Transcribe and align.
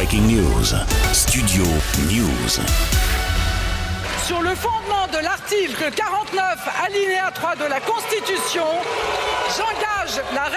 Breaking 0.00 0.28
News. 0.28 0.72
Studio 1.12 1.62
News. 2.08 2.52
Sur 4.24 4.40
le 4.40 4.54
fondement 4.54 5.06
de 5.12 5.22
l'article 5.22 5.90
49, 5.94 6.68
alinéa 6.86 7.30
3 7.34 7.56
de 7.56 7.64
la 7.64 7.80
Constitution, 7.80 8.64
j'engage 9.54 10.22
la 10.34 10.49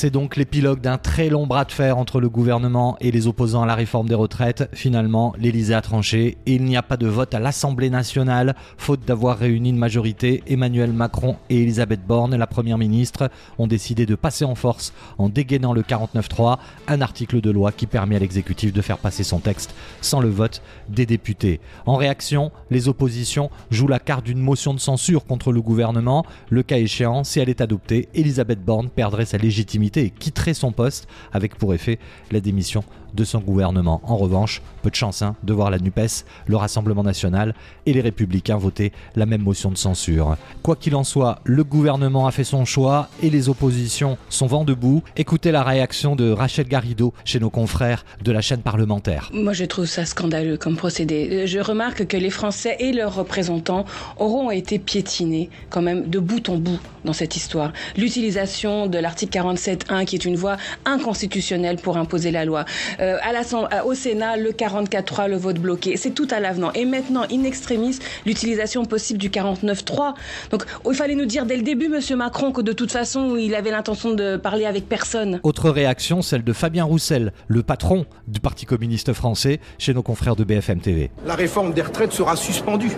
C'est 0.00 0.10
donc 0.10 0.36
l'épilogue 0.36 0.80
d'un 0.80 0.96
très 0.96 1.28
long 1.28 1.48
bras 1.48 1.64
de 1.64 1.72
fer 1.72 1.98
entre 1.98 2.20
le 2.20 2.28
gouvernement 2.28 2.96
et 3.00 3.10
les 3.10 3.26
opposants 3.26 3.64
à 3.64 3.66
la 3.66 3.74
réforme 3.74 4.08
des 4.08 4.14
retraites. 4.14 4.70
Finalement, 4.72 5.34
l'Élysée 5.40 5.74
a 5.74 5.80
tranché 5.80 6.38
et 6.46 6.54
il 6.54 6.62
n'y 6.62 6.76
a 6.76 6.84
pas 6.84 6.96
de 6.96 7.08
vote 7.08 7.34
à 7.34 7.40
l'Assemblée 7.40 7.90
nationale, 7.90 8.54
faute 8.76 9.04
d'avoir 9.04 9.36
réuni 9.38 9.70
une 9.70 9.76
majorité. 9.76 10.44
Emmanuel 10.46 10.92
Macron 10.92 11.34
et 11.50 11.60
Elisabeth 11.60 12.06
Borne, 12.06 12.36
la 12.36 12.46
première 12.46 12.78
ministre, 12.78 13.28
ont 13.58 13.66
décidé 13.66 14.06
de 14.06 14.14
passer 14.14 14.44
en 14.44 14.54
force 14.54 14.92
en 15.18 15.28
dégainant 15.28 15.72
le 15.72 15.82
49.3, 15.82 16.58
un 16.86 17.00
article 17.00 17.40
de 17.40 17.50
loi 17.50 17.72
qui 17.72 17.88
permet 17.88 18.14
à 18.14 18.20
l'exécutif 18.20 18.72
de 18.72 18.82
faire 18.82 18.98
passer 18.98 19.24
son 19.24 19.40
texte 19.40 19.74
sans 20.00 20.20
le 20.20 20.28
vote 20.28 20.62
des 20.88 21.06
députés. 21.06 21.58
En 21.86 21.96
réaction, 21.96 22.52
les 22.70 22.86
oppositions 22.86 23.50
jouent 23.72 23.88
la 23.88 23.98
carte 23.98 24.26
d'une 24.26 24.38
motion 24.38 24.74
de 24.74 24.78
censure 24.78 25.26
contre 25.26 25.50
le 25.50 25.60
gouvernement. 25.60 26.24
Le 26.50 26.62
cas 26.62 26.78
échéant, 26.78 27.24
si 27.24 27.40
elle 27.40 27.48
est 27.48 27.60
adoptée, 27.60 28.08
Elisabeth 28.14 28.64
Borne 28.64 28.90
perdrait 28.90 29.24
sa 29.24 29.38
légitimité 29.38 29.87
et 29.96 30.10
quitterait 30.10 30.54
son 30.54 30.72
poste, 30.72 31.08
avec 31.32 31.56
pour 31.56 31.74
effet 31.74 31.98
la 32.30 32.40
démission 32.40 32.84
de 33.14 33.24
son 33.24 33.40
gouvernement. 33.40 34.00
En 34.04 34.16
revanche, 34.16 34.62
peu 34.82 34.90
de 34.90 34.94
chance 34.94 35.22
hein, 35.22 35.36
de 35.42 35.52
voir 35.52 35.70
la 35.70 35.78
NUPES, 35.78 36.24
le 36.46 36.56
Rassemblement 36.56 37.02
national 37.02 37.54
et 37.86 37.92
les 37.92 38.00
Républicains 38.00 38.56
voter 38.56 38.92
la 39.16 39.26
même 39.26 39.42
motion 39.42 39.70
de 39.70 39.76
censure. 39.76 40.36
Quoi 40.62 40.76
qu'il 40.76 40.94
en 40.94 41.04
soit, 41.04 41.40
le 41.44 41.64
gouvernement 41.64 42.26
a 42.26 42.30
fait 42.30 42.44
son 42.44 42.64
choix 42.64 43.08
et 43.22 43.30
les 43.30 43.48
oppositions 43.48 44.18
sont 44.28 44.46
vent 44.46 44.64
debout. 44.64 45.02
Écoutez 45.16 45.52
la 45.52 45.62
réaction 45.62 46.16
de 46.16 46.30
Rachel 46.30 46.68
Garrido 46.68 47.12
chez 47.24 47.40
nos 47.40 47.50
confrères 47.50 48.04
de 48.22 48.32
la 48.32 48.40
chaîne 48.40 48.62
parlementaire. 48.62 49.30
Moi, 49.32 49.52
je 49.52 49.64
trouve 49.64 49.86
ça 49.86 50.04
scandaleux 50.04 50.56
comme 50.56 50.76
procédé. 50.76 51.46
Je 51.46 51.58
remarque 51.58 52.06
que 52.06 52.16
les 52.16 52.30
Français 52.30 52.76
et 52.80 52.92
leurs 52.92 53.14
représentants 53.14 53.84
auront 54.18 54.50
été 54.50 54.78
piétinés 54.78 55.50
quand 55.70 55.82
même 55.82 56.08
de 56.08 56.18
bout 56.18 56.48
en 56.48 56.56
bout 56.56 56.78
dans 57.04 57.12
cette 57.12 57.36
histoire. 57.36 57.72
L'utilisation 57.96 58.86
de 58.86 58.98
l'article 58.98 59.38
47.1 59.38 60.04
qui 60.04 60.16
est 60.16 60.24
une 60.24 60.36
voie 60.36 60.56
inconstitutionnelle 60.84 61.76
pour 61.76 61.96
imposer 61.96 62.30
la 62.30 62.44
loi. 62.44 62.64
Euh, 63.00 63.16
à 63.22 63.30
euh, 63.32 63.82
au 63.84 63.94
Sénat, 63.94 64.36
le 64.36 64.50
44.3, 64.50 65.28
le 65.28 65.36
vote 65.36 65.58
bloqué. 65.58 65.96
C'est 65.96 66.10
tout 66.10 66.26
à 66.30 66.40
l'avenant. 66.40 66.72
Et 66.74 66.84
maintenant, 66.84 67.22
in 67.30 67.44
extremis, 67.44 67.98
l'utilisation 68.26 68.84
possible 68.84 69.18
du 69.18 69.30
49.3. 69.30 70.14
Donc, 70.50 70.64
il 70.88 70.94
fallait 70.94 71.14
nous 71.14 71.26
dire 71.26 71.46
dès 71.46 71.56
le 71.56 71.62
début, 71.62 71.88
Monsieur 71.88 72.16
Macron, 72.16 72.50
que 72.50 72.60
de 72.60 72.72
toute 72.72 72.90
façon, 72.90 73.36
il 73.36 73.54
avait 73.54 73.70
l'intention 73.70 74.12
de 74.14 74.36
parler 74.36 74.64
avec 74.64 74.88
personne. 74.88 75.40
Autre 75.44 75.70
réaction, 75.70 76.22
celle 76.22 76.42
de 76.42 76.52
Fabien 76.52 76.84
Roussel, 76.84 77.32
le 77.46 77.62
patron 77.62 78.06
du 78.26 78.40
Parti 78.40 78.66
communiste 78.66 79.12
français, 79.12 79.60
chez 79.78 79.94
nos 79.94 80.02
confrères 80.02 80.36
de 80.36 80.44
BFM 80.44 80.80
TV. 80.80 81.10
La 81.26 81.34
réforme 81.34 81.72
des 81.72 81.82
retraites 81.82 82.12
sera 82.12 82.36
suspendue 82.36 82.96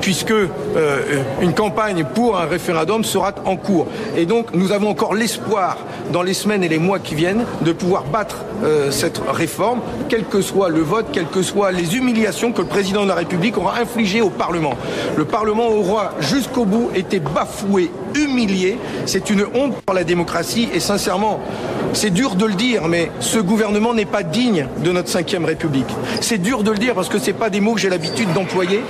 puisque 0.00 0.30
euh, 0.30 1.22
une 1.40 1.54
campagne 1.54 2.04
pour 2.14 2.38
un 2.38 2.46
référendum 2.46 3.04
sera 3.04 3.34
en 3.44 3.56
cours. 3.56 3.86
Et 4.16 4.26
donc 4.26 4.54
nous 4.54 4.72
avons 4.72 4.90
encore 4.90 5.14
l'espoir, 5.14 5.78
dans 6.12 6.22
les 6.22 6.34
semaines 6.34 6.62
et 6.62 6.68
les 6.68 6.78
mois 6.78 6.98
qui 6.98 7.14
viennent, 7.14 7.44
de 7.62 7.72
pouvoir 7.72 8.04
battre 8.04 8.44
euh, 8.64 8.90
cette 8.90 9.20
réforme, 9.32 9.80
quel 10.08 10.24
que 10.24 10.40
soit 10.40 10.68
le 10.68 10.80
vote, 10.80 11.06
quelles 11.12 11.28
que 11.28 11.42
soient 11.42 11.72
les 11.72 11.96
humiliations 11.96 12.52
que 12.52 12.62
le 12.62 12.68
président 12.68 13.02
de 13.02 13.08
la 13.08 13.14
République 13.14 13.56
aura 13.56 13.78
infligées 13.78 14.20
au 14.20 14.30
Parlement. 14.30 14.74
Le 15.16 15.24
Parlement 15.24 15.68
aura 15.68 16.12
jusqu'au 16.20 16.64
bout 16.64 16.90
été 16.94 17.20
bafoué, 17.20 17.90
humilié. 18.14 18.78
C'est 19.06 19.30
une 19.30 19.44
honte 19.54 19.74
pour 19.84 19.94
la 19.94 20.04
démocratie 20.04 20.68
et 20.74 20.80
sincèrement, 20.80 21.40
c'est 21.92 22.10
dur 22.10 22.34
de 22.34 22.44
le 22.44 22.54
dire, 22.54 22.88
mais 22.88 23.10
ce 23.20 23.38
gouvernement 23.38 23.94
n'est 23.94 24.04
pas 24.04 24.22
digne 24.22 24.66
de 24.84 24.92
notre 24.92 25.08
cinquième 25.08 25.44
République. 25.44 25.88
C'est 26.20 26.38
dur 26.38 26.62
de 26.62 26.70
le 26.70 26.78
dire 26.78 26.94
parce 26.94 27.08
que 27.08 27.18
ce 27.18 27.30
pas 27.32 27.50
des 27.50 27.60
mots 27.60 27.74
que 27.74 27.80
j'ai 27.80 27.88
l'habitude 27.88 28.32
d'employer, 28.32 28.80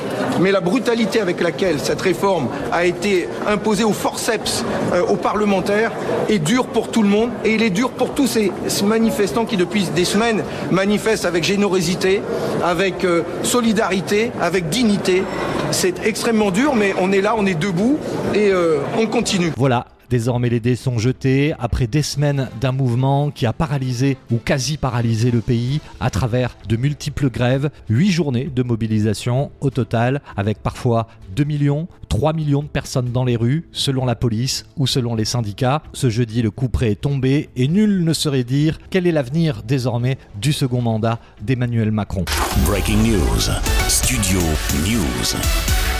mais 0.41 0.53
la 0.53 0.61
brutalité 0.61 1.21
avec 1.21 1.41
laquelle 1.41 1.79
cette 1.81 2.01
réforme 2.01 2.49
a 2.73 2.85
été 2.85 3.29
imposée 3.47 3.85
au 3.85 3.93
forceps 3.93 4.65
euh, 4.93 5.03
aux 5.03 5.17
parlementaires 5.17 5.93
est 6.29 6.39
dure 6.39 6.67
pour 6.67 6.89
tout 6.89 7.03
le 7.03 7.09
monde 7.09 7.31
et 7.45 7.55
il 7.55 7.63
est 7.63 7.71
dur 7.71 7.91
pour 7.91 8.15
tous 8.15 8.27
ces, 8.27 8.53
manifestants 8.85 9.45
qui 9.45 9.57
depuis 9.57 9.85
des 9.95 10.05
semaines 10.05 10.43
manifestent 10.71 11.25
avec 11.25 11.45
générosité, 11.45 12.23
avec 12.65 13.05
euh, 13.05 13.23
solidarité, 13.43 14.31
avec 14.41 14.69
dignité. 14.69 15.25
C'est 15.71 16.07
extrêmement 16.07 16.51
dur, 16.51 16.75
mais 16.75 16.95
on 17.01 17.13
est 17.13 17.21
là, 17.21 17.35
on 17.37 17.47
est 17.47 17.59
debout 17.59 17.99
et 18.35 18.51
euh, 18.51 18.79
on 18.99 19.07
continue. 19.07 19.53
Voilà, 19.57 19.87
Désormais, 20.11 20.49
les 20.49 20.61
dés 20.61 20.77
sont 20.77 20.99
jetés 20.99 21.53
après 21.59 21.87
des 21.87 22.03
semaines 22.03 22.49
d'un 22.61 22.73
mouvement 22.73 23.31
qui 23.31 23.45
a 23.45 23.53
paralysé 23.53 24.17
ou 24.31 24.39
quasi 24.39 24.79
paralysé 24.79 25.31
le 25.31 25.41
pays 25.41 25.81
à 26.01 26.09
travers 26.11 26.57
de 26.67 26.77
multiples 26.77 27.31
grèves, 27.31 27.71
huit 27.91 28.11
journées 28.11 28.51
de 28.55 28.63
mobilisation 28.63 29.51
au 29.61 29.71
total, 29.71 30.23
avec 30.37 30.63
parfois 30.63 31.09
2 31.37 31.45
millions, 31.45 31.89
3 32.09 32.33
millions 32.33 32.63
de 32.63 32.69
personnes 32.69 33.13
dans 33.13 33.25
les 33.25 33.37
rues, 33.37 33.69
selon 33.73 34.07
la 34.07 34.15
police 34.15 34.65
ou 34.77 34.87
selon 34.87 35.15
les 35.15 35.27
syndicats. 35.27 35.83
Ce 35.93 36.09
jeudi, 36.09 36.41
le 36.41 36.51
coup 36.51 36.69
près 36.69 36.93
est 36.93 37.01
tombé 37.01 37.51
et 37.57 37.69
nul 37.69 38.03
ne 38.03 38.13
saurait 38.13 38.45
dire 38.45 38.79
quel 38.91 39.07
est 39.07 39.13
l'avenir 39.13 39.63
désormais 39.63 40.17
du 40.41 40.53
second 40.53 40.81
mandat 40.81 41.19
d'Emmanuel 41.43 41.93
Macron. 41.93 42.25
Breaking 42.67 42.99
News, 42.99 43.51
Studio 43.89 44.41
News. 44.87 45.98